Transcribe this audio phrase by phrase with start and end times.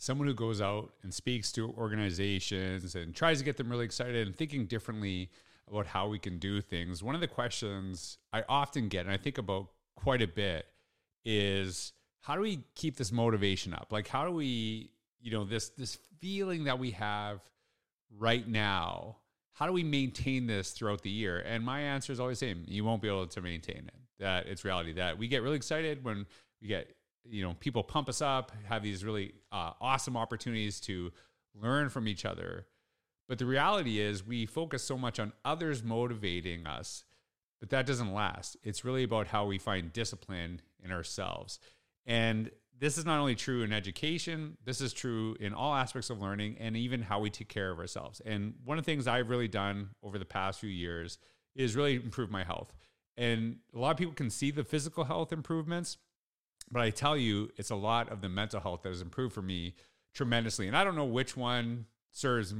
[0.00, 4.26] someone who goes out and speaks to organizations and tries to get them really excited
[4.26, 5.28] and thinking differently
[5.68, 9.18] about how we can do things, one of the questions I often get and I
[9.18, 10.64] think about quite a bit
[11.26, 11.92] is
[12.22, 13.88] how do we keep this motivation up?
[13.90, 14.90] Like how do we,
[15.20, 17.40] you know, this this feeling that we have
[18.18, 19.18] right now,
[19.52, 21.40] how do we maintain this throughout the year?
[21.40, 22.64] And my answer is always the same.
[22.66, 23.94] You won't be able to maintain it.
[24.18, 26.24] That it's reality that we get really excited when
[26.62, 26.94] we get
[27.24, 31.12] you know people pump us up have these really uh, awesome opportunities to
[31.54, 32.66] learn from each other.
[33.28, 37.04] But the reality is we focus so much on others motivating us
[37.60, 38.56] but that doesn't last.
[38.64, 41.60] It's really about how we find discipline in ourselves.
[42.06, 46.18] And this is not only true in education this is true in all aspects of
[46.18, 48.20] learning and even how we take care of ourselves.
[48.24, 51.18] And one of the things i've really done over the past few years
[51.54, 52.72] is really improve my health.
[53.18, 55.98] And a lot of people can see the physical health improvements
[56.70, 59.42] but I tell you, it's a lot of the mental health that has improved for
[59.42, 59.74] me
[60.14, 60.66] tremendously.
[60.68, 62.54] And I don't know which one serves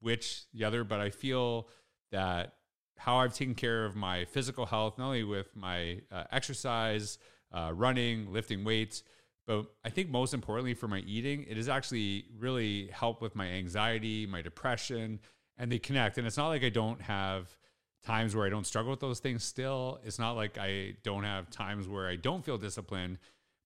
[0.00, 1.68] which the other, but I feel
[2.10, 2.54] that
[2.98, 7.18] how I've taken care of my physical health, not only with my uh, exercise,
[7.52, 9.02] uh, running, lifting weights,
[9.46, 13.46] but I think most importantly for my eating, it has actually really helped with my
[13.46, 15.18] anxiety, my depression,
[15.58, 16.18] and they connect.
[16.18, 17.56] And it's not like I don't have
[18.04, 20.00] times where I don't struggle with those things still.
[20.04, 23.18] It's not like I don't have times where I don't feel disciplined,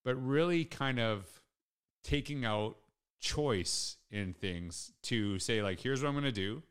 [0.05, 1.25] but really kind of
[2.05, 2.77] taking out
[3.21, 6.63] choice in things to say, like, here's what I'm going to do,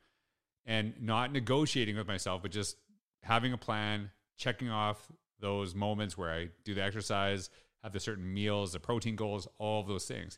[0.66, 2.78] and not negotiating with myself, but just
[3.24, 7.50] having a plan, checking off those moments where I do the exercise,
[7.84, 10.38] have the certain meals, the protein goals, all of those things.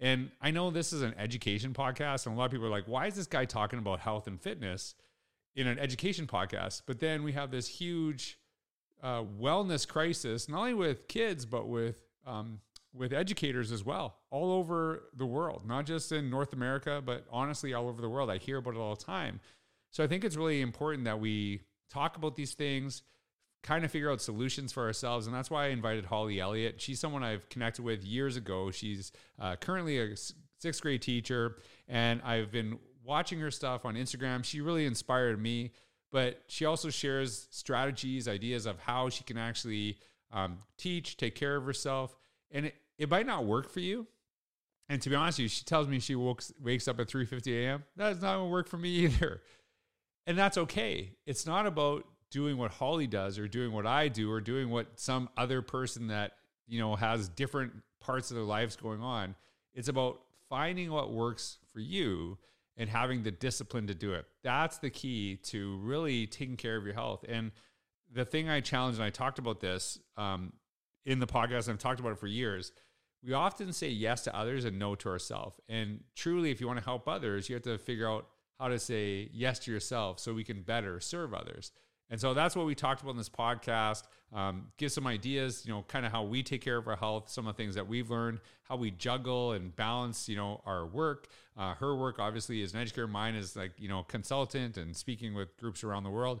[0.00, 2.86] And I know this is an education podcast, and a lot of people are like,
[2.86, 4.94] why is this guy talking about health and fitness?
[5.58, 6.82] In an education podcast.
[6.86, 8.38] But then we have this huge
[9.02, 12.60] uh, wellness crisis, not only with kids, but with um,
[12.94, 17.74] with educators as well, all over the world, not just in North America, but honestly,
[17.74, 18.30] all over the world.
[18.30, 19.40] I hear about it all the time.
[19.90, 23.02] So I think it's really important that we talk about these things,
[23.62, 25.26] kind of figure out solutions for ourselves.
[25.26, 26.80] And that's why I invited Holli Elliott.
[26.80, 28.70] She's someone I've connected with years ago.
[28.70, 29.10] She's
[29.40, 30.14] uh, currently a
[30.60, 31.56] sixth grade teacher,
[31.88, 35.72] and I've been watching her stuff on Instagram, she really inspired me.
[36.12, 39.98] But she also shares strategies, ideas of how she can actually
[40.30, 42.16] um, teach, take care of herself.
[42.50, 44.06] And it, it might not work for you.
[44.88, 47.64] And to be honest with you, she tells me she wakes, wakes up at 3.50
[47.64, 47.84] a.m.
[47.96, 49.42] That's not going to work for me either.
[50.26, 51.12] And that's okay.
[51.26, 54.98] It's not about doing what Holli does or doing what I do or doing what
[54.98, 56.32] some other person that,
[56.66, 59.34] you know, has different parts of their lives going on.
[59.74, 62.38] It's about finding what works for you
[62.78, 64.24] and having the discipline to do it.
[64.42, 67.24] That's the key to really taking care of your health.
[67.28, 67.50] And
[68.10, 70.52] the thing I challenge, and I talked about this um,
[71.04, 72.72] in the podcast, and I've talked about it for years.
[73.22, 75.60] We often say yes to others and no to ourselves.
[75.68, 78.28] And truly, if you want to help others, you have to figure out
[78.60, 81.72] how to say yes to yourself so we can better serve others.
[82.10, 84.04] And so that's what we talked about in this podcast.
[84.32, 87.30] Um, give some ideas, you know, kind of how we take care of our health,
[87.30, 90.86] some of the things that we've learned, how we juggle and balance, you know, our
[90.86, 91.28] work.
[91.56, 93.06] Uh, her work, obviously, is an educator.
[93.06, 96.40] Mine is like, you know, consultant and speaking with groups around the world.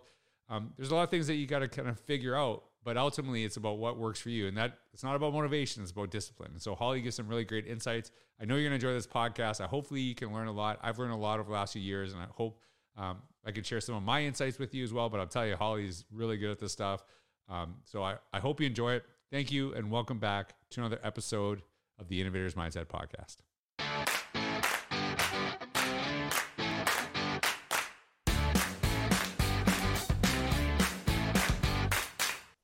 [0.50, 2.96] Um, there's a lot of things that you got to kind of figure out, but
[2.96, 4.46] ultimately it's about what works for you.
[4.48, 6.52] And that it's not about motivation, it's about discipline.
[6.52, 8.10] And so Holli gives some really great insights.
[8.40, 9.62] I know you're going to enjoy this podcast.
[9.62, 10.78] I hopefully you can learn a lot.
[10.82, 12.60] I've learned a lot over the last few years, and I hope
[12.96, 15.46] um, I can share some of my insights with you as well, but I'll tell
[15.46, 17.02] you, Holli's really good at this stuff.
[17.48, 19.06] Um, so I, I hope you enjoy it.
[19.32, 21.62] Thank you, and welcome back to another episode
[21.98, 23.36] of the Innovators Mindset Podcast.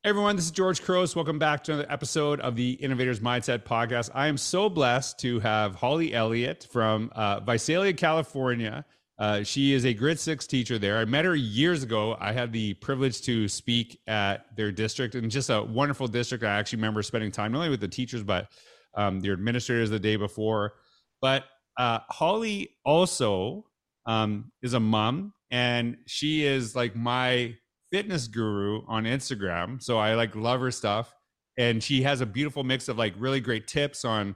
[0.05, 1.17] Everyone, this is George Couros.
[1.17, 4.11] Welcome back to another episode of the Innovators Mindset Podcast.
[4.13, 8.85] I am so blessed to have Holli Elliott from uh, Visalia, California.
[9.19, 10.99] Uh, she is a grade six teacher there.
[10.99, 12.17] I met her years ago.
[12.19, 16.43] I had the privilege to speak at their district and just a wonderful district.
[16.43, 18.49] I actually remember spending time not only with the teachers, but
[18.97, 20.75] um, their administrators the day before.
[21.21, 21.45] But
[21.79, 23.65] uh, Holli also
[24.07, 27.55] um, is a mom and she is like my
[27.93, 29.81] fitness guru on Instagram.
[29.81, 31.15] So I like love her stuff.
[31.57, 34.35] And she has a beautiful mix of like really great tips on,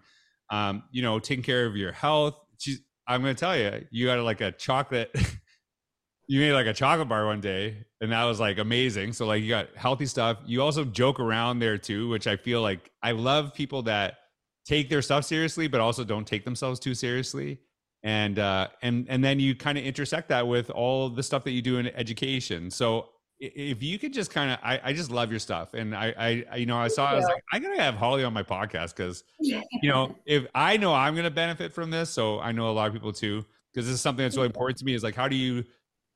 [0.50, 2.36] um, you know, taking care of your health.
[2.58, 5.10] She's I'm gonna tell you, you got like a chocolate.
[6.28, 9.14] you made like a chocolate bar one day, and that was like amazing.
[9.14, 10.38] So like you got healthy stuff.
[10.44, 14.18] You also joke around there too, which I feel like I love people that
[14.66, 17.58] take their stuff seriously, but also don't take themselves too seriously.
[18.02, 21.52] And uh, and and then you kind of intersect that with all the stuff that
[21.52, 22.70] you do in education.
[22.70, 23.08] So
[23.40, 25.74] if you could just kind of, I, I just love your stuff.
[25.74, 28.32] And I, I, you know, I saw, I was like, I gotta have Holli on
[28.32, 32.40] my podcast because, you know, if I know I'm going to benefit from this, so
[32.40, 34.84] I know a lot of people too, because this is something that's really important to
[34.84, 35.64] me is like, how do you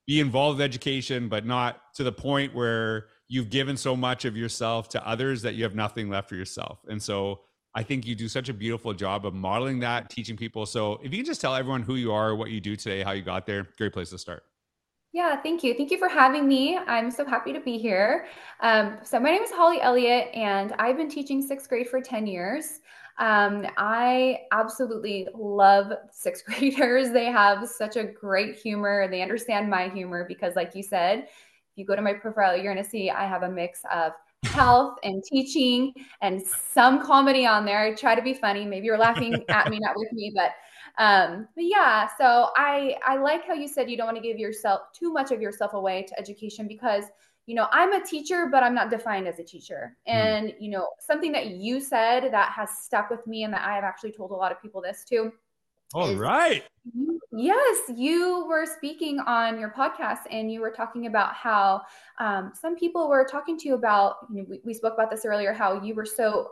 [0.06, 4.36] be involved with education, but not to the point where you've given so much of
[4.36, 6.80] yourself to others that you have nothing left for yourself.
[6.88, 7.42] And so
[7.74, 10.66] I think you do such a beautiful job of modeling that, teaching people.
[10.66, 13.12] So if you can just tell everyone who you are, what you do today, how
[13.12, 14.42] you got there, great place to start.
[15.12, 15.74] Yeah, thank you.
[15.74, 16.78] Thank you for having me.
[16.78, 18.26] I'm so happy to be here.
[18.60, 22.26] Um, so, my name is Holli Elliott, and I've been teaching sixth grade for 10
[22.26, 22.80] years.
[23.18, 27.10] Um, I absolutely love sixth graders.
[27.12, 29.06] They have such a great humor.
[29.06, 31.28] They understand my humor because, like you said, if
[31.76, 34.12] you go to my profile, you're going to see I have a mix of
[34.44, 35.92] health and teaching
[36.22, 37.80] and some comedy on there.
[37.80, 38.64] I try to be funny.
[38.64, 40.52] Maybe you're laughing at me, not with me, but
[40.98, 44.38] um, but yeah, so I I like how you said you don't want to give
[44.38, 47.04] yourself too much of yourself away to education because
[47.46, 50.12] you know i'm a teacher but i'm not defined as a teacher hmm.
[50.12, 50.54] and mm.
[50.60, 53.84] you know something that you said that has stuck with me and that i have
[53.84, 55.32] actually told a lot of people this too
[55.94, 56.64] all right
[57.32, 61.82] yes you were speaking on your podcast and you were talking about how
[62.18, 65.24] um, some people were talking to you about you know, we, we spoke about this
[65.24, 66.48] earlier how you were so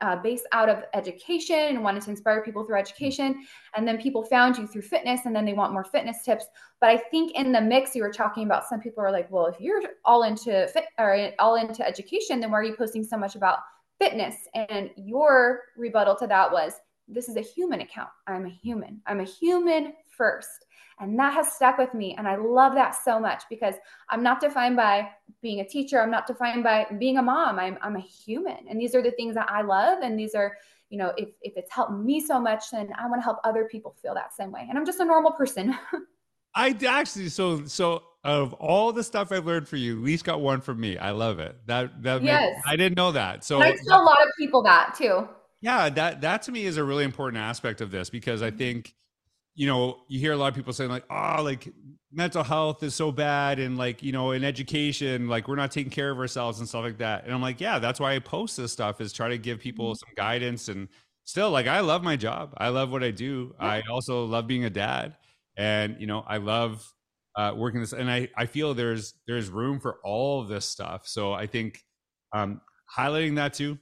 [0.00, 3.46] uh, based out of education and wanted to inspire people through education.
[3.76, 6.46] And then people found you through fitness and then they want more fitness tips.
[6.80, 9.46] But I think in the mix, you were talking about some people are like, well,
[9.46, 13.16] if you're all into fit or all into education, then why are you posting so
[13.16, 13.58] much about
[13.98, 14.36] fitness?
[14.54, 16.74] And your rebuttal to that was,
[17.08, 18.10] this is a human account.
[18.26, 19.00] I'm a human.
[19.06, 20.66] I'm a human first.
[21.00, 22.16] And that has stuck with me.
[22.18, 23.74] And I love that so much because
[24.10, 25.10] I'm not defined by
[25.42, 26.02] being a teacher.
[26.02, 27.58] I'm not defined by being a mom.
[27.58, 28.66] I'm, I'm a human.
[28.68, 30.00] And these are the things that I love.
[30.02, 30.56] And these are,
[30.90, 33.68] you know, if, if it's helped me so much, then I want to help other
[33.70, 34.66] people feel that same way.
[34.68, 35.76] And I'm just a normal person.
[36.54, 40.40] I actually, so, so of all the stuff I've learned for you, at least got
[40.40, 40.98] one from me.
[40.98, 41.56] I love it.
[41.66, 42.56] That, that, yes.
[42.66, 43.44] Made, I didn't know that.
[43.44, 45.28] So I tell a lot of people that too.
[45.60, 45.88] Yeah.
[45.88, 48.94] That, that to me is a really important aspect of this because I think,
[49.54, 51.68] you know, you hear a lot of people saying like, oh, like
[52.12, 55.90] mental health is so bad and like, you know, in education, like we're not taking
[55.90, 57.24] care of ourselves and stuff like that.
[57.24, 59.86] And I'm like, yeah, that's why I post this stuff is try to give people
[59.86, 60.06] mm-hmm.
[60.06, 60.88] some guidance and
[61.24, 62.54] still like I love my job.
[62.56, 63.54] I love what I do.
[63.60, 63.66] Yeah.
[63.66, 65.16] I also love being a dad.
[65.56, 66.94] And, you know, I love
[67.34, 71.08] uh, working this and I, I feel there's there's room for all of this stuff.
[71.08, 71.82] So I think
[72.32, 72.60] um
[72.96, 73.78] highlighting that too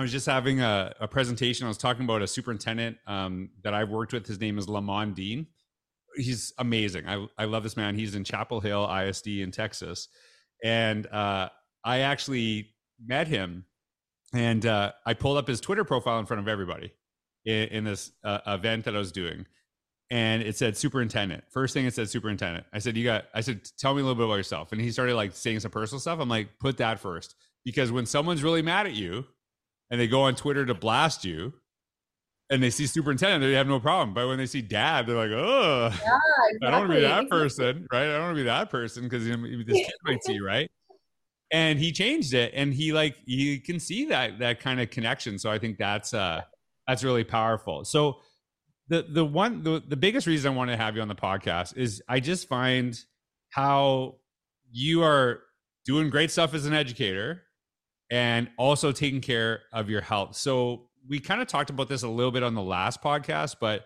[0.00, 1.66] I was just having a, a, presentation.
[1.66, 4.26] I was talking about a superintendent um, that I've worked with.
[4.26, 5.46] His name is Lamond Dean.
[6.16, 7.06] He's amazing.
[7.06, 7.94] I, I love this man.
[7.94, 10.08] He's in Chapel Hill ISD in Texas.
[10.64, 11.50] And uh,
[11.84, 12.70] I actually
[13.04, 13.66] met him
[14.32, 16.94] and uh, I pulled up his Twitter profile in front of everybody
[17.44, 19.44] in, in this uh, event that I was doing.
[20.10, 21.44] And it said superintendent.
[21.50, 22.64] First thing it said superintendent.
[22.72, 24.72] I said, You got, I said, tell me a little bit about yourself.
[24.72, 26.20] And he started like saying some personal stuff.
[26.20, 27.34] I'm like, put that first.
[27.66, 29.26] Because when someone's really mad at you,
[29.90, 31.52] and they go on Twitter to blast you
[32.50, 34.12] and they see superintendent, they have no problem.
[34.12, 36.16] But when they see dad, they're like, oh, yeah,
[36.50, 36.66] exactly.
[36.66, 38.02] I don't want to be that person, right?
[38.02, 40.68] I don't want to be that person because this kid might see, right?
[41.52, 45.38] And he changed it, and he like you can see that that kind of connection.
[45.38, 46.42] So I think that's uh
[46.86, 47.84] that's really powerful.
[47.84, 48.20] So
[48.88, 51.76] the the one the, the biggest reason I want to have you on the podcast
[51.76, 52.96] is I just find
[53.50, 54.16] how
[54.70, 55.40] you are
[55.84, 57.42] doing great stuff as an educator
[58.10, 60.36] and also taking care of your health.
[60.36, 63.84] So we kind of talked about this a little bit on the last podcast, but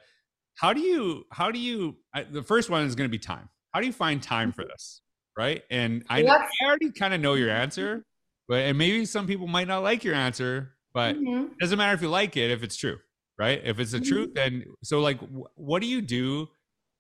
[0.57, 3.49] how do you how do you I, the first one is going to be time.
[3.73, 5.03] How do you find time for this?
[5.37, 5.63] Right?
[5.71, 8.05] And I, I already kind of know your answer,
[8.49, 11.45] but and maybe some people might not like your answer, but mm-hmm.
[11.53, 12.99] it doesn't matter if you like it if it's true,
[13.39, 13.61] right?
[13.65, 14.13] If it's the mm-hmm.
[14.13, 15.19] truth, then so like
[15.57, 16.49] what do you do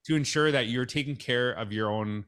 [0.06, 2.26] to ensure that you're taking care of your own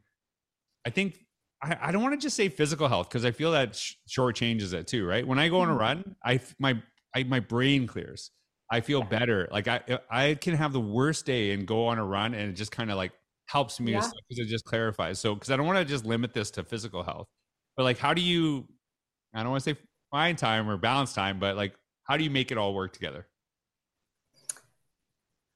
[0.86, 1.25] I think
[1.66, 4.36] I, I don't want to just say physical health because I feel that sh- short
[4.36, 5.26] changes it too, right?
[5.26, 5.80] When I go on a mm-hmm.
[5.80, 6.80] run, I my
[7.14, 8.30] I, my brain clears.
[8.70, 9.48] I feel better.
[9.50, 9.80] Like I
[10.10, 12.90] I can have the worst day and go on a run and it just kind
[12.90, 13.12] of like
[13.48, 14.44] helps me because yeah.
[14.44, 15.18] it just clarifies.
[15.18, 17.26] So because I don't want to just limit this to physical health,
[17.76, 18.66] but like how do you?
[19.34, 19.80] I don't want to say
[20.10, 23.26] find time or balance time, but like how do you make it all work together?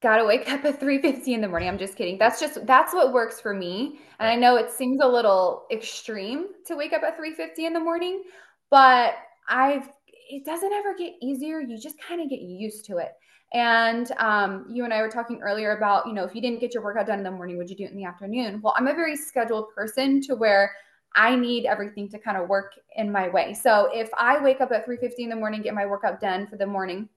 [0.00, 1.68] Gotta wake up at 3.50 in the morning.
[1.68, 2.18] I'm just kidding.
[2.18, 4.00] That's just that's what works for me.
[4.18, 7.80] And i know it seems a little extreme to wake up at 3.50 in the
[7.80, 8.22] morning
[8.70, 9.14] but
[9.48, 9.88] i've
[10.32, 11.60] it doesn't ever get easier.
[11.60, 13.14] You just kind of get used to it.
[13.52, 16.72] And um, you and i were talking earlier about you know if you didn't get
[16.72, 18.60] your workout done in the morning would you do it in the afternoon?
[18.62, 20.72] Well i'm a very scheduled person to where
[21.12, 23.52] I need everything to kind of work in my way.
[23.52, 26.56] So if I wake up at 3:50 in the morning, get my workout done for
[26.56, 27.08] the morning,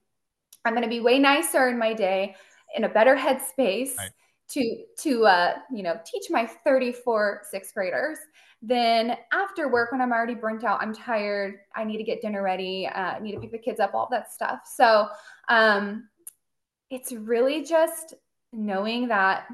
[0.64, 2.34] I'm going to be way nicer in my day
[2.74, 4.10] in a better headspace right.
[4.50, 8.18] to to uh, you know teach my 34 sixth graders
[8.66, 12.42] then after work, when I'm already burnt out, I'm tired, I need to get dinner
[12.42, 14.60] ready, uh, I need to pick the kids up, all that stuff.
[14.64, 15.08] So
[15.50, 16.08] um,
[16.90, 18.14] it's really just
[18.52, 19.46] knowing that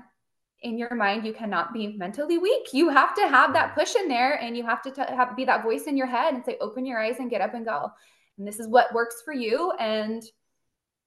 [0.63, 4.09] in your mind you cannot be mentally weak you have to have that push in
[4.09, 6.59] there and you have to t- have be that voice in your head and say
[6.61, 7.91] open your eyes and get up and go
[8.37, 10.23] and this is what works for you and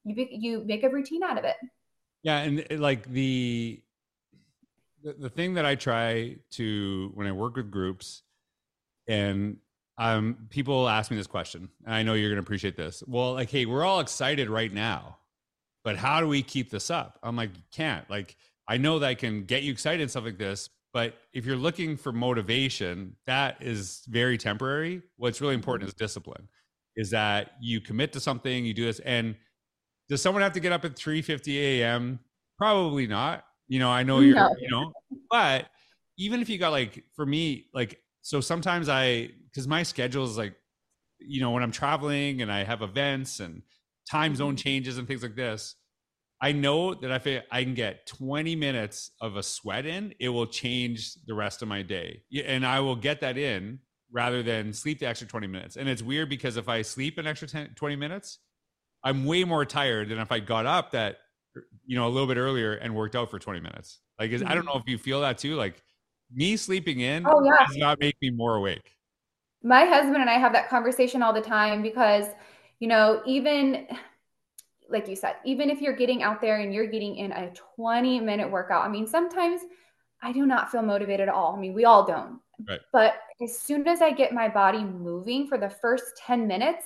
[0.06, 1.56] you be, you make a routine out of it
[2.24, 3.82] yeah and like the
[5.04, 8.24] the, thing that I try to when I work with groups
[9.08, 9.58] and
[9.98, 11.70] um people ask me this question.
[11.86, 13.04] I know you're going to appreciate this.
[13.06, 15.18] Well, like hey, we're all excited right now.
[15.84, 17.20] But how do we keep this up?
[17.22, 18.10] I'm like, you can't.
[18.10, 18.38] Like
[18.68, 21.58] I know that I can get you excited and stuff like this, but if you're
[21.58, 25.02] looking for motivation, that is very temporary.
[25.18, 26.48] What's really important is discipline.
[26.96, 29.36] Is that you commit to something, you do this and
[30.10, 32.20] does someone have to get up at 3:50 a.m.?
[32.58, 33.46] Probably not.
[33.68, 34.56] You know, I know you're, no.
[34.60, 34.92] you know,
[35.30, 35.68] but
[36.18, 40.38] even if you got like, for me, like, so sometimes I, cause my schedule is
[40.38, 40.56] like,
[41.20, 43.64] you know, when I'm traveling and I have events and
[44.10, 44.58] time zone mm-hmm.
[44.58, 45.76] changes and things like this,
[46.42, 50.46] I know that if I can get 20 minutes of a sweat in, it will
[50.46, 52.24] change the rest of my day.
[52.46, 53.80] And I will get that in
[54.12, 55.78] rather than sleep the extra 20 minutes.
[55.78, 58.40] And it's weird because if I sleep an extra 10, 20 minutes,
[59.04, 61.18] I'm way more tired than if I got up that
[61.86, 64.00] you know, a little bit earlier and worked out for 20 minutes.
[64.20, 64.48] Like, mm-hmm.
[64.48, 65.56] I don't know if you feel that too.
[65.56, 65.82] Like,
[66.34, 67.66] me sleeping in oh, yeah.
[67.68, 68.96] does not make me more awake.
[69.62, 72.26] My husband and I have that conversation all the time because,
[72.80, 73.88] you know, even
[74.90, 78.20] like you said, even if you're getting out there and you're getting in a 20
[78.20, 79.62] minute workout, I mean, sometimes
[80.22, 81.56] I do not feel motivated at all.
[81.56, 82.40] I mean, we all don't.
[82.68, 82.80] Right.
[82.92, 86.84] But as soon as I get my body moving for the first 10 minutes,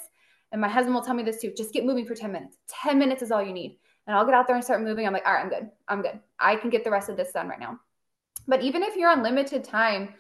[0.52, 2.58] and my husband will tell me this too, just get moving for 10 minutes.
[2.84, 3.78] 10 minutes is all you need
[4.08, 5.06] and I'll get out there and start moving.
[5.06, 5.70] I'm like, all right, I'm good.
[5.88, 6.20] I'm good.
[6.40, 7.80] I can get the rest of this done right now.
[8.48, 10.14] But even if you're on limited time,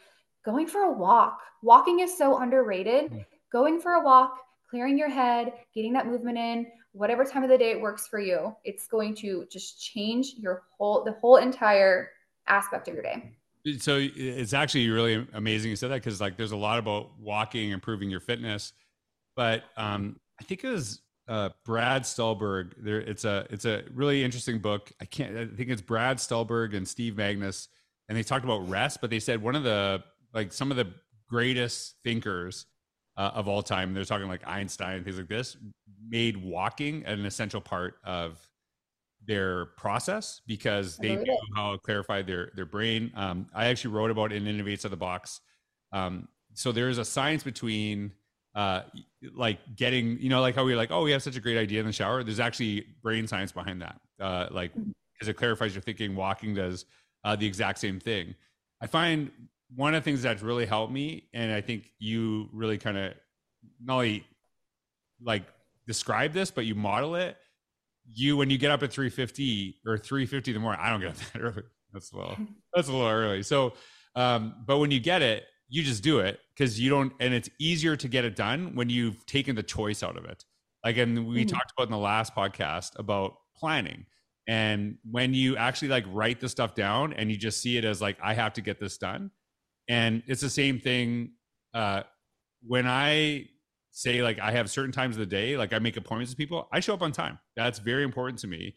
[0.45, 3.05] going for a walk, walking is so underrated.
[3.05, 3.19] Mm-hmm.
[3.51, 4.37] Going for a walk,
[4.69, 8.19] clearing your head, getting that movement in, whatever time of the day it works for
[8.19, 12.09] you, it's going to just change your whole, the whole entire
[12.47, 13.31] aspect of your day.
[13.79, 17.71] So it's actually really amazing you said that because like there's a lot about walking,
[17.71, 18.73] improving your fitness,
[19.37, 22.73] but um, I think it was uh, Brad Stulberg.
[22.79, 24.91] There, it's a it's a really interesting book.
[24.99, 25.37] I can't.
[25.37, 27.67] I think it's Brad Stulberg and Steve Magness,
[28.09, 28.99] and they talked about rest.
[28.99, 30.03] But they said one of the
[30.33, 30.91] like some of the
[31.29, 32.65] greatest thinkers
[33.15, 33.93] uh, of all time.
[33.93, 35.55] They're talking like Einstein, things like this,
[36.09, 38.39] made walking an essential part of
[39.25, 43.11] their process because they knew how it clarified their their brain.
[43.15, 45.41] Um, I actually wrote about it in Innovate Inside the Box.
[45.91, 48.13] Um, so there's a science between
[48.57, 48.81] uh,
[49.35, 51.79] like getting, you know, like how we like, oh, we have such a great idea
[51.79, 52.23] in the shower.
[52.23, 54.01] There's actually brain science behind that.
[54.19, 54.87] Uh, like, because
[55.21, 55.29] mm-hmm.
[55.29, 56.15] it clarifies your thinking.
[56.15, 56.85] Walking does
[57.23, 58.33] uh, the exact same thing.
[58.81, 59.29] I find
[59.75, 63.13] one of the things that's really helped me, and I think you really kind of
[63.79, 64.25] not only
[65.21, 65.43] like
[65.85, 67.37] describe this, but you model it.
[68.11, 71.09] You when you get up at 350 or 350 in the morning, I don't get
[71.09, 71.63] up that early.
[71.93, 72.37] That's a little
[72.73, 73.43] that's a little early.
[73.43, 73.73] So,
[74.15, 77.49] um, but when you get it, you just do it because you don't and it's
[77.59, 80.45] easier to get it done when you've taken the choice out of it.
[80.83, 81.55] Like and we mm-hmm.
[81.55, 84.05] talked about in the last podcast about planning
[84.47, 88.01] and when you actually like write the stuff down and you just see it as
[88.01, 89.31] like i have to get this done.
[89.89, 91.31] And it's the same thing
[91.73, 92.03] uh
[92.65, 93.47] when i
[93.91, 96.67] say like i have certain times of the day like i make appointments with people
[96.71, 97.39] i show up on time.
[97.55, 98.75] That's very important to me.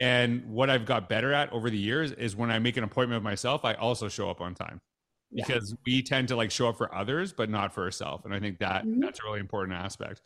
[0.00, 3.22] And what i've got better at over the years is when i make an appointment
[3.22, 4.80] with myself i also show up on time
[5.34, 5.76] because yeah.
[5.86, 8.58] we tend to like show up for others but not for ourselves and i think
[8.58, 9.00] that mm-hmm.
[9.00, 10.22] that's a really important aspect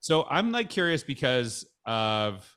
[0.00, 2.54] so i'm like curious because of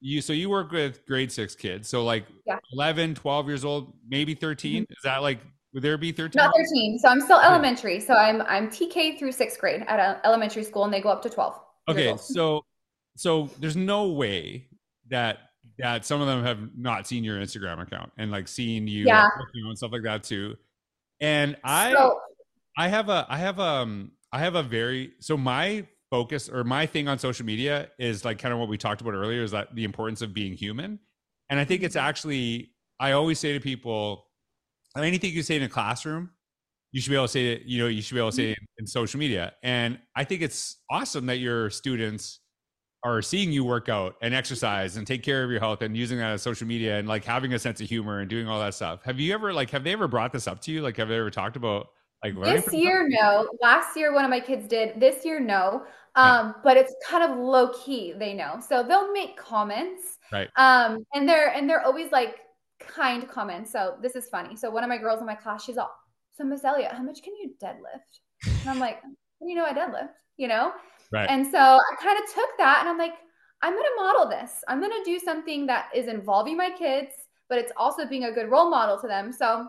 [0.00, 2.58] you so you work with grade six kids so like yeah.
[2.72, 4.92] 11 12 years old maybe 13 mm-hmm.
[4.92, 5.40] is that like
[5.72, 9.32] would there be 13 not 13 so i'm still elementary so i'm i'm tk through
[9.32, 11.58] sixth grade at an elementary school and they go up to 12
[11.88, 12.64] okay so
[13.16, 14.68] so there's no way
[15.08, 15.38] that
[15.78, 19.26] that some of them have not seen your instagram account and like seen you yeah.
[19.54, 20.54] and stuff like that too
[21.20, 22.20] and I so,
[22.76, 26.86] I have a I have um I have a very so my focus or my
[26.86, 29.74] thing on social media is like kind of what we talked about earlier is that
[29.74, 31.00] the importance of being human.
[31.50, 32.06] And I think it's mm-hmm.
[32.06, 32.70] actually
[33.00, 34.26] I always say to people
[34.96, 36.30] anything you say in a classroom
[36.92, 38.50] you should be able to say it, you know, you should be able to say
[38.52, 39.52] it in, in social media.
[39.62, 42.40] And I think it's awesome that your students
[43.14, 46.18] are seeing you work out and exercise and take care of your health and using
[46.18, 48.74] that as social media and like having a sense of humor and doing all that
[48.74, 49.02] stuff.
[49.04, 50.82] Have you ever like have they ever brought this up to you?
[50.82, 51.88] Like have they ever talked about
[52.24, 55.82] like this year no last year one of my kids did this year no
[56.14, 56.52] um yeah.
[56.64, 61.28] but it's kind of low key they know so they'll make comments right um and
[61.28, 62.38] they're and they're always like
[62.80, 65.76] kind comments so this is funny so one of my girls in my class she's
[65.76, 65.92] all
[66.36, 68.60] So Miss Elliott, how much can you deadlift?
[68.60, 69.00] And I'm like,
[69.40, 70.72] you know, I deadlift, you know?
[71.12, 71.28] Right.
[71.28, 73.14] And so I kind of took that and I'm like,
[73.62, 74.62] I'm going to model this.
[74.68, 77.12] I'm going to do something that is involving my kids,
[77.48, 79.32] but it's also being a good role model to them.
[79.32, 79.68] So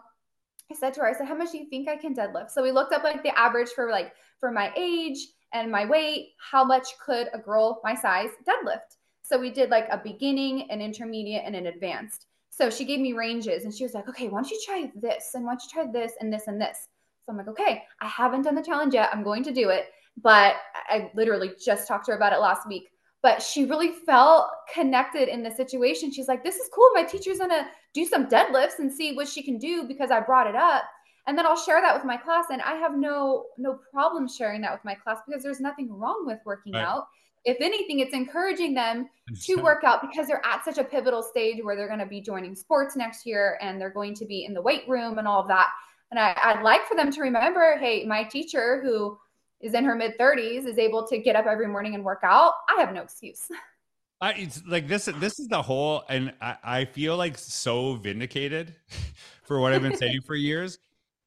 [0.70, 2.51] I said to her, I said, how much do you think I can deadlift?
[2.51, 5.17] So we looked up like the average for like for my age
[5.53, 8.98] and my weight, how much could a girl my size deadlift?
[9.22, 12.27] So we did like a beginning, an intermediate, and an advanced.
[12.50, 15.32] So she gave me ranges and she was like, okay, why don't you try this?
[15.36, 16.88] And why don't you try this and this and this?
[17.25, 19.10] So I'm like, okay, I haven't done the challenge yet.
[19.13, 19.89] I'm going to do it.
[20.22, 20.56] But
[20.90, 22.90] I literally just talked to her about it last week.
[23.22, 26.12] But she really felt connected in the situation.
[26.12, 26.90] She's like, this is cool.
[26.94, 30.48] My teacher's to do some deadlifts and see what she can do because I brought
[30.48, 30.84] it up.
[31.26, 32.46] And then I'll share that with my class.
[32.52, 36.24] And I have no no problem sharing that with my class because there's nothing wrong
[36.26, 36.84] with working right.
[36.84, 37.08] out.
[37.44, 39.10] If anything, it's encouraging them
[39.44, 42.56] to work out because they're at such a pivotal stage where they're to be joining
[42.56, 45.48] sports next year and they're going to be in the weight room and all of
[45.48, 45.70] that.
[46.12, 49.18] And I, I'd like for them to remember, hey, my teacher who
[49.62, 52.54] is in her mid 30s is able to get up every morning and work out.
[52.70, 53.48] I have no excuse.
[54.22, 55.06] I, it's like this.
[55.06, 58.74] This is the whole, and I, I feel like so vindicated
[59.44, 60.80] for what I've been saying for years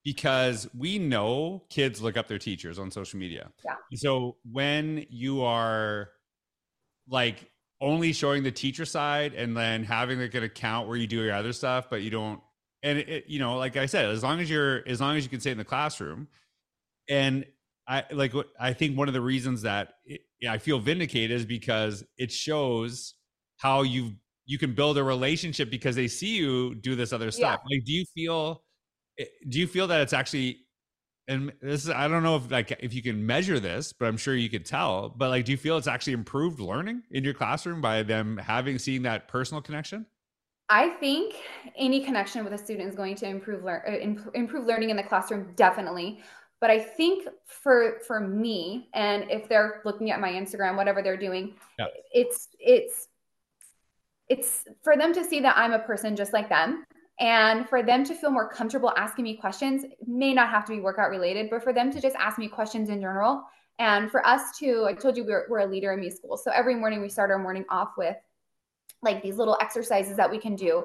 [0.02, 3.50] because we know kids look up their teachers on social media.
[3.64, 3.74] Yeah.
[3.94, 6.10] So when you are
[7.08, 7.48] like
[7.80, 11.34] only showing the teacher side and then having like an account where you do your
[11.34, 12.40] other stuff, but you don't
[12.82, 15.30] and it, you know like i said as long as you're as long as you
[15.30, 16.28] can stay in the classroom
[17.08, 17.44] and
[17.90, 22.04] i like i think one of the reasons that it, i feel vindicated is because
[22.16, 23.14] it shows
[23.58, 24.12] how you
[24.46, 27.76] you can build a relationship because they see you do this other stuff yeah.
[27.76, 28.62] like do you feel
[29.48, 30.58] do you feel that it's actually
[31.28, 34.16] and this is i don't know if like if you can measure this but i'm
[34.16, 37.34] sure you could tell but like do you feel it's actually improved learning in your
[37.34, 40.06] classroom by them having seeing that personal connection
[40.72, 41.34] I think
[41.76, 45.02] any connection with a student is going to improve learn uh, improve learning in the
[45.02, 46.20] classroom definitely.
[46.60, 51.16] But I think for for me, and if they're looking at my Instagram, whatever they're
[51.16, 51.86] doing, yeah.
[52.12, 53.08] it's it's
[54.28, 56.84] it's for them to see that I'm a person just like them,
[57.18, 59.84] and for them to feel more comfortable asking me questions.
[60.06, 62.90] may not have to be workout related, but for them to just ask me questions
[62.90, 63.42] in general.
[63.78, 66.50] And for us to, I told you we're, we're a leader in me school, so
[66.50, 68.16] every morning we start our morning off with
[69.02, 70.84] like these little exercises that we can do.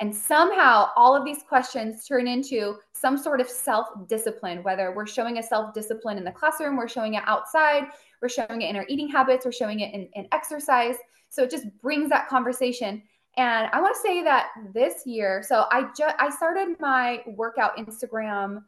[0.00, 5.06] And somehow all of these questions turn into some sort of self discipline, whether we're
[5.06, 7.84] showing a self discipline in the classroom, we're showing it outside,
[8.22, 10.96] we're showing it in our eating habits, we're showing it in, in exercise.
[11.30, 13.02] So it just brings that conversation.
[13.36, 17.76] And I want to say that this year, so I just I started my workout
[17.76, 18.62] Instagram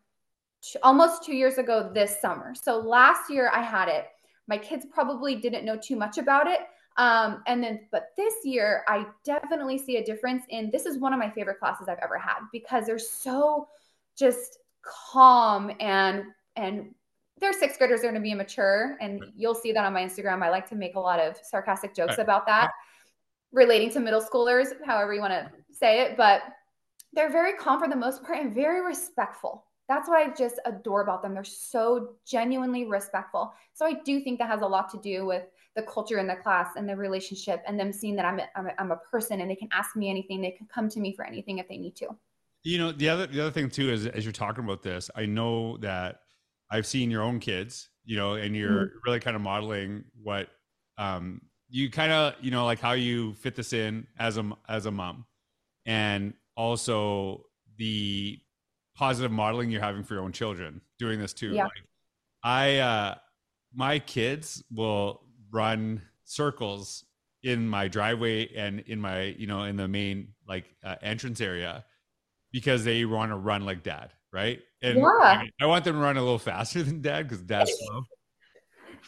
[0.83, 2.55] almost two years ago this summer.
[2.55, 4.07] So last year I had it.
[4.47, 6.61] My kids probably didn't know too much about it,
[6.97, 11.13] um, and then, but this year, I definitely see a difference in this is one
[11.13, 13.69] of my favorite classes I've ever had because they're so
[14.17, 16.25] just calm and,
[16.57, 16.95] and
[17.41, 18.99] they're sixth graders, they're going to be immature.
[19.01, 20.43] And you'll see that on my Instagram.
[20.43, 22.71] I like to make a lot of sarcastic jokes about that
[23.53, 26.17] relating to middle schoolers, however you want to say it.
[26.17, 26.43] But
[27.13, 29.65] they're very calm for the most part and very respectful.
[29.89, 31.35] That's what I just adore about them.
[31.35, 33.53] They're so genuinely respectful.
[33.73, 35.45] So I do think that has a lot to do with
[35.77, 38.67] the culture in the class and the relationship and them seeing that I'm a, I'm
[38.67, 40.41] a, I'm a person and they can ask me anything.
[40.41, 42.09] They can come to me for anything if they need to.
[42.65, 45.27] You know, the other, the other thing too, is as you're talking about this, I
[45.27, 46.21] know that
[46.71, 48.99] I've seen your own kids, you know, and you're mm-hmm.
[49.07, 50.49] really kind of modeling what,
[50.99, 54.87] um, you kind of, you know, like how you fit this in as a, as
[54.87, 55.25] a mom
[55.87, 57.45] and also
[57.79, 58.39] the
[58.97, 61.53] positive modeling you're having for your own children doing this too.
[61.53, 61.65] Yeah.
[61.65, 61.73] Like
[62.43, 63.15] I, uh,
[63.73, 67.05] my kids will run circles
[67.43, 71.85] in my driveway and in my you know in the main like uh, entrance area
[72.53, 74.61] because they want to run like dad right?
[74.83, 75.05] And yeah.
[75.05, 78.05] I, I, want them to run a little faster than dad because dad's slow.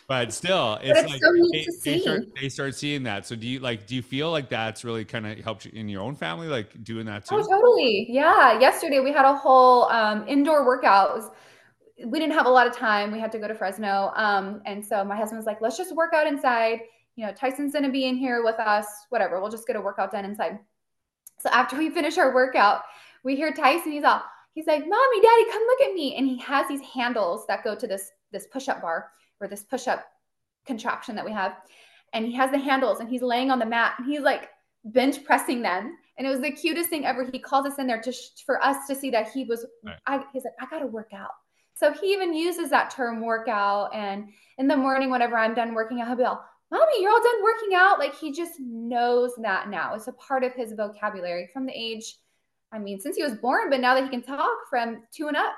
[0.09, 3.25] But still it's, but it's like so they, they, start, they start seeing that.
[3.25, 5.89] So do you like do you feel like that's really kind of helped you in
[5.89, 7.37] your own family like doing that too?
[7.37, 8.07] oh totally.
[8.11, 8.59] Yeah.
[8.59, 11.35] Yesterday we had a whole um, indoor workout
[12.07, 13.13] we didn't have a lot of time.
[13.13, 14.13] We had to go to Fresno.
[14.17, 16.81] Um, and so my husband was like, let's just work out inside.
[17.17, 19.41] You know, Tyson's going to be in here with us, whatever.
[19.41, 20.59] We'll just get a workout done inside.
[21.39, 22.83] So after we finish our workout,
[23.25, 23.93] we hear Tyson.
[23.93, 24.23] He's all,
[24.55, 26.17] he's like, mommy, daddy, come look at me.
[26.17, 29.11] And he has these handles that go to this, this push-up bar
[29.41, 30.05] or this push-up
[30.67, 31.57] contraption that we have.
[32.13, 34.49] And he has the handles and he's laying on the mat and he's like
[34.85, 35.97] bench pressing them.
[36.17, 37.29] And it was the cutest thing ever.
[37.31, 39.97] He calls us in there just for us to see that he was, right.
[40.07, 41.31] I, he's like, I got to work out.
[41.75, 43.95] So he even uses that term workout.
[43.95, 47.23] And in the morning, whenever I'm done working out, he'll be all, Mommy, you're all
[47.23, 47.99] done working out.
[47.99, 49.95] Like he just knows that now.
[49.95, 52.17] It's a part of his vocabulary from the age,
[52.73, 55.37] I mean, since he was born, but now that he can talk from two and
[55.37, 55.55] up.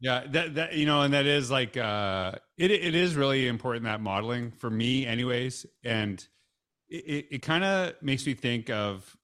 [0.00, 3.84] Yeah, that that you know, and that is like uh it it is really important
[3.84, 5.66] that modeling for me anyways.
[5.84, 6.26] And
[6.88, 9.14] it, it kind of makes me think of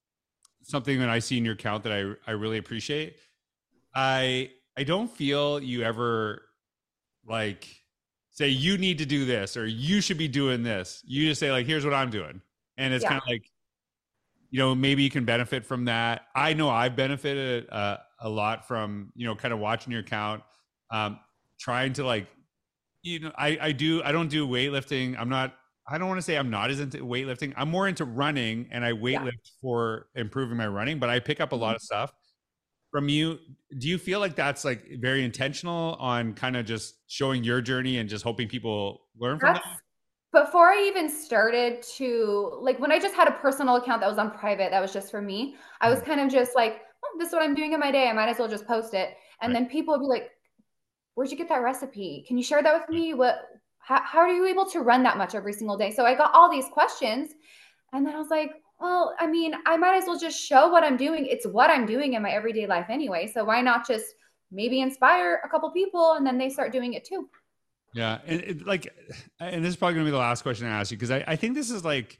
[0.62, 3.16] something that I see in your account that I I really appreciate.
[3.94, 6.42] I I don't feel you ever
[7.26, 7.66] like
[8.30, 11.02] say you need to do this or you should be doing this.
[11.06, 12.40] You just say like here's what I'm doing.
[12.76, 13.10] And it's yeah.
[13.10, 13.44] kind of like
[14.50, 16.26] you know maybe you can benefit from that.
[16.34, 20.42] I know I've benefited uh, a lot from you know kind of watching your account
[20.90, 21.18] um
[21.58, 22.28] trying to like
[23.02, 25.18] you know I I do I don't do weightlifting.
[25.18, 25.54] I'm not
[25.88, 27.54] I don't want to say I'm not as into weightlifting.
[27.56, 29.60] I'm more into running and I weightlift yeah.
[29.62, 31.76] for improving my running, but I pick up a lot mm-hmm.
[31.76, 32.12] of stuff
[32.96, 33.38] from you.
[33.76, 37.98] Do you feel like that's like very intentional on kind of just showing your journey
[37.98, 40.46] and just hoping people learn from that's, that?
[40.46, 44.16] Before I even started to like when I just had a personal account that was
[44.16, 45.56] on private, that was just for me.
[45.82, 46.08] I was mm-hmm.
[46.08, 48.08] kind of just like, oh, this is what I'm doing in my day.
[48.08, 49.10] I might as well just post it.
[49.42, 49.60] And right.
[49.60, 50.30] then people would be like,
[51.16, 52.24] Where'd you get that recipe?
[52.26, 53.12] Can you share that with me?
[53.12, 53.42] What
[53.80, 55.90] how, how are you able to run that much every single day?
[55.90, 57.32] So I got all these questions.
[57.92, 60.84] And then I was like, well, I mean, I might as well just show what
[60.84, 61.26] I'm doing.
[61.26, 63.30] It's what I'm doing in my everyday life anyway.
[63.32, 64.06] So why not just
[64.50, 67.28] maybe inspire a couple people and then they start doing it too?
[67.94, 68.18] Yeah.
[68.26, 68.94] And it, like,
[69.40, 71.24] and this is probably going to be the last question I ask you because I,
[71.26, 72.18] I think this is like,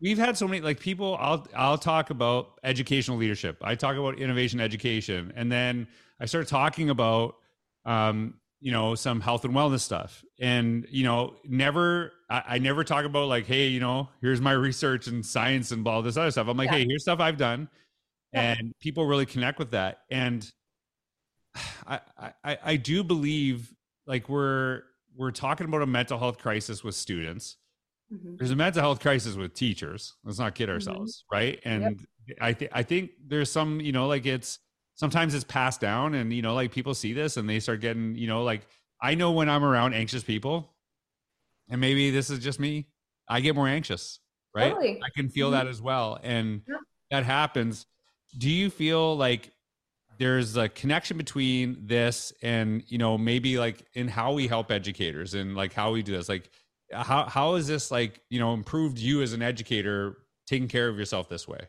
[0.00, 4.18] we've had so many like people i'll i'll talk about educational leadership i talk about
[4.18, 5.86] innovation education and then
[6.20, 7.36] i start talking about
[7.86, 12.82] um you know some health and wellness stuff and you know never I, I, never
[12.82, 16.30] talk about like hey you know here's my research and science and all this other
[16.30, 16.78] stuff i'm like yeah.
[16.78, 17.68] hey here's stuff i've done
[18.32, 18.54] yeah.
[18.58, 20.50] and people really connect with that and
[21.86, 22.00] I,
[22.42, 23.70] I i do believe
[24.06, 27.58] like we're we're talking about a mental health crisis with students
[28.10, 28.36] mm-hmm.
[28.38, 30.72] there's a mental health crisis with teachers let's not kid mm-hmm.
[30.72, 31.36] ourselves mm-hmm.
[31.36, 32.38] right and yep.
[32.40, 34.58] i think i think there's some you know like it's
[34.94, 38.14] sometimes it's passed down and you know like people see this and they start getting
[38.14, 38.66] you know like
[39.02, 40.70] i know when i'm around anxious people
[41.68, 42.86] and maybe this is just me
[43.28, 44.20] i get more anxious
[44.54, 45.00] right totally.
[45.04, 45.64] i can feel mm-hmm.
[45.64, 46.76] that as well and yeah.
[47.10, 47.86] that happens
[48.38, 49.50] do you feel like
[50.18, 55.34] there's a connection between this and you know maybe like in how we help educators
[55.34, 56.50] and like how we do this like
[56.92, 60.98] how how is this like you know improved you as an educator taking care of
[60.98, 61.60] yourself this way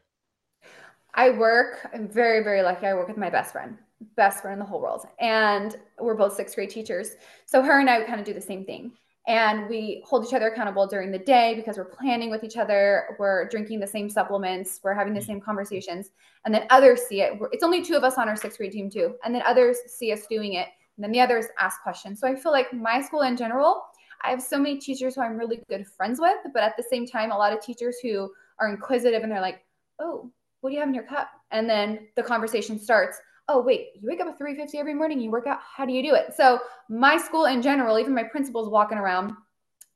[1.16, 2.86] I work, I'm very, very lucky.
[2.86, 3.78] I work with my best friend,
[4.16, 5.06] best friend in the whole world.
[5.20, 7.12] And we're both sixth grade teachers.
[7.46, 8.92] So her and I kind of do the same thing.
[9.28, 13.16] And we hold each other accountable during the day because we're planning with each other.
[13.18, 14.82] We're drinking the same supplements.
[14.84, 16.12] We're having the same conversations.
[16.44, 17.40] And then others see it.
[17.52, 19.16] It's only two of us on our sixth grade team, too.
[19.24, 20.68] And then others see us doing it.
[20.98, 22.20] And then the others ask questions.
[22.20, 23.82] So I feel like my school in general,
[24.22, 26.38] I have so many teachers who I'm really good friends with.
[26.54, 29.66] But at the same time, a lot of teachers who are inquisitive and they're like,
[30.00, 30.30] oh,
[30.66, 31.30] what do you have in your cup?
[31.52, 33.20] And then the conversation starts.
[33.48, 35.60] Oh, wait, you wake up at 3:50 every morning, you work out.
[35.62, 36.34] How do you do it?
[36.36, 39.34] So my school in general, even my principal's walking around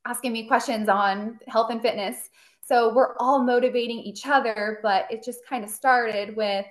[0.05, 2.29] asking me questions on health and fitness.
[2.61, 6.67] So we're all motivating each other, but it just kind of started with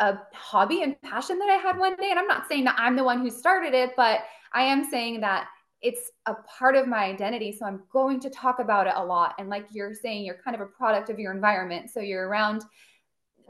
[0.00, 2.10] a hobby and passion that I had one day.
[2.10, 5.20] And I'm not saying that I'm the one who started it, but I am saying
[5.20, 5.46] that
[5.82, 7.52] it's a part of my identity.
[7.52, 9.34] So I'm going to talk about it a lot.
[9.38, 11.90] And like you're saying, you're kind of a product of your environment.
[11.90, 12.64] So you're around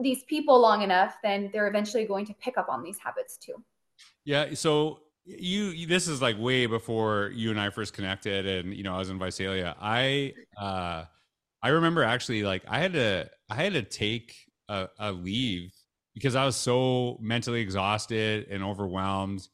[0.00, 3.62] these people long enough, then they're eventually going to pick up on these habits too.
[4.24, 4.54] Yeah.
[4.54, 8.94] So you, this is like way before you and I first connected and, you know,
[8.94, 9.76] I was in Visalia.
[9.80, 11.04] I, uh,
[11.62, 14.34] I remember actually like I had to, I had to take
[14.68, 15.72] a, a leave
[16.14, 19.46] because I was so mentally exhausted and overwhelmed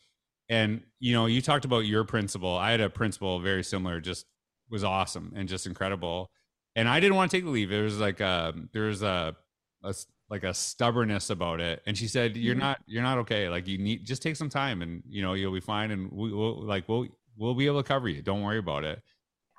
[0.48, 2.56] and you know, you talked about your principal.
[2.56, 4.26] I had a principal very similar, just
[4.70, 6.30] was awesome and just incredible.
[6.76, 7.70] And I didn't want to take the leave.
[7.70, 9.36] There was like a there was a,
[9.82, 9.94] a
[10.30, 11.82] like a stubbornness about it.
[11.86, 12.60] And she said, "You're mm-hmm.
[12.60, 13.48] not you're not okay.
[13.48, 15.90] Like you need just take some time, and you know you'll be fine.
[15.90, 17.06] And we, will like we'll
[17.36, 18.22] we'll be able to cover you.
[18.22, 19.02] Don't worry about it.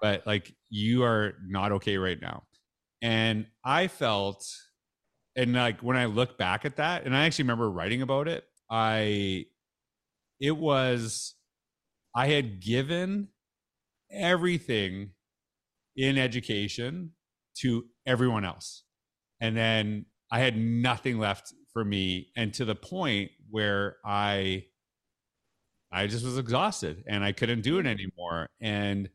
[0.02, 2.44] But like you are not okay right now."
[3.02, 4.46] And I felt,
[5.36, 8.46] and like when I look back at that, and I actually remember writing about it.
[8.70, 9.46] I
[10.40, 11.36] it was
[12.16, 13.30] I had given
[14.12, 15.12] everything
[15.96, 17.12] in education
[17.58, 18.84] to everyone else.
[19.42, 24.66] And then I had nothing left for me and to the point where I
[25.92, 28.48] I just was exhausted and I couldn't do it anymore.
[28.62, 29.10] And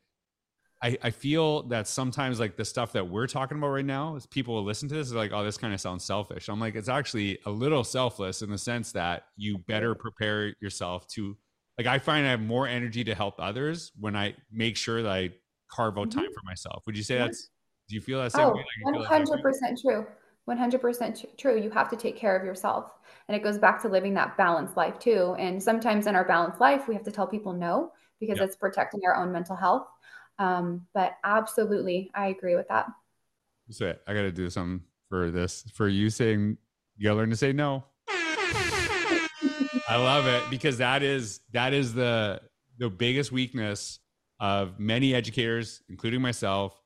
[0.85, 4.27] I, I feel that sometimes like the stuff that we're talking about right now is
[4.27, 6.49] people will listen to this is like, oh, this kind of sounds selfish.
[6.49, 11.09] I'm like, it's actually a little selfless in the sense that you better prepare yourself
[11.09, 11.39] to
[11.79, 15.11] like I find I have more energy to help others when I make sure that
[15.11, 15.31] I
[15.71, 16.33] carve out time mm-hmm.
[16.35, 16.83] for myself.
[16.85, 17.49] Would you say that's
[17.89, 18.65] do you feel that same oh, way?
[18.85, 20.07] Like 100% true.
[20.49, 21.61] 100% true.
[21.61, 22.93] You have to take care of yourself.
[23.29, 25.35] And it goes back to living that balanced life too.
[25.39, 28.49] And sometimes in our balanced life, we have to tell people no because yep.
[28.49, 29.87] it's protecting our own mental health.
[30.39, 32.87] Um, but absolutely, I agree with that.
[33.71, 36.59] So I got to do something for this, for you saying,
[36.97, 37.85] you got to learn to say no.
[39.87, 42.41] I love it because that is, that is the,
[42.79, 44.01] the biggest weakness
[44.41, 46.81] of many educators, including myself,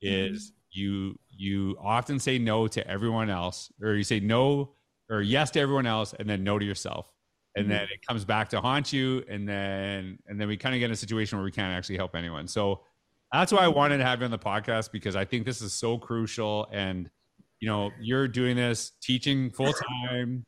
[0.00, 0.80] is mm-hmm.
[0.80, 4.74] you you often say no to everyone else, or you say no
[5.10, 7.12] or yes to everyone else, and then no to yourself,
[7.56, 7.72] and mm-hmm.
[7.72, 10.86] then it comes back to haunt you, and then and then we kind of get
[10.86, 12.46] in a situation where we can't actually help anyone.
[12.46, 12.82] So
[13.32, 15.72] that's why I wanted to have you on the podcast because I think this is
[15.72, 17.10] so crucial, and
[17.60, 20.44] you know you're doing this teaching full time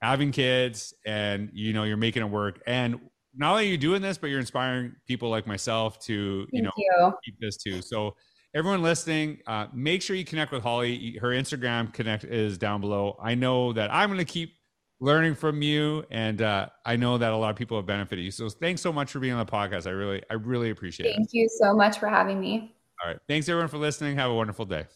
[0.00, 3.00] having kids and you know you're making it work and
[3.38, 6.62] not only are you doing this, but you're inspiring people like myself to, Thank you
[6.62, 7.12] know, you.
[7.24, 7.80] keep this too.
[7.80, 8.16] So
[8.54, 11.18] everyone listening, uh, make sure you connect with Holli.
[11.20, 13.18] Her Instagram connect is down below.
[13.22, 14.54] I know that I'm going to keep
[15.00, 18.30] learning from you, and uh, I know that a lot of people have benefited you.
[18.30, 19.86] So thanks so much for being on the podcast.
[19.86, 21.18] I really, I really appreciate Thank it.
[21.18, 22.74] Thank you so much for having me.
[23.02, 23.20] All right.
[23.28, 24.16] Thanks everyone for listening.
[24.16, 24.86] Have a wonderful day.